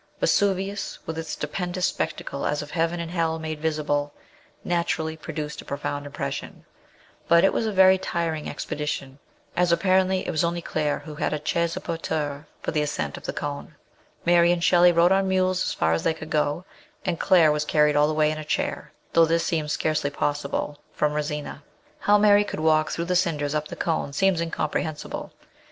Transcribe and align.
Vesuvius, 0.19 0.97
with 1.05 1.15
its 1.19 1.29
stupendous 1.29 1.85
spectacle 1.85 2.43
as 2.43 2.63
of 2.63 2.71
heaven 2.71 2.99
and 2.99 3.11
hell 3.11 3.37
made 3.37 3.59
visible, 3.61 4.11
naturally 4.63 5.15
produced 5.15 5.61
a 5.61 5.65
profound 5.65 6.07
impres 6.07 6.31
sion, 6.31 6.65
but 7.27 7.43
it 7.43 7.53
was 7.53 7.67
a 7.67 7.71
very 7.71 7.99
tiring 7.99 8.49
expedition, 8.49 9.19
as 9.55 9.71
apparently 9.71 10.25
it 10.25 10.31
was 10.31 10.43
only 10.43 10.59
Claire 10.59 10.97
who 11.05 11.13
had 11.13 11.33
a 11.33 11.45
chaise 11.45 11.77
a 11.77 11.79
porteurs 11.79 12.45
for 12.63 12.71
the 12.71 12.81
ascent 12.81 13.15
of 13.15 13.25
the 13.25 13.31
cone; 13.31 13.75
Mary 14.25 14.51
and 14.51 14.63
Shelley 14.63 14.91
rode 14.91 15.11
on 15.11 15.27
mules 15.27 15.61
as 15.61 15.71
far 15.75 15.93
as 15.93 16.01
they 16.01 16.15
could 16.15 16.31
go, 16.31 16.65
and 17.05 17.19
Claire 17.19 17.51
was 17.51 17.63
carried 17.63 17.95
all 17.95 18.07
the 18.07 18.13
way 18.15 18.31
in 18.31 18.39
a 18.39 18.43
chair 18.43 18.91
though 19.13 19.25
this 19.27 19.45
seems 19.45 19.71
scarcely 19.71 20.09
pos>ible 20.09 20.77
from 20.93 21.13
Resina. 21.13 21.61
How 21.99 22.17
Mary 22.17 22.43
could 22.43 22.61
walk 22.61 22.89
through 22.89 23.05
the 23.05 23.15
cinders 23.15 23.53
up 23.53 23.67
the 23.67 23.75
cone 23.75 24.13
seems 24.13 24.41
incomprehensible. 24.41 25.31